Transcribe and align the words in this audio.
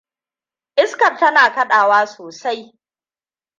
Iskar 0.83 1.17
tana 1.17 1.53
kaɗawa 1.53 2.05
sosai. 2.07 2.79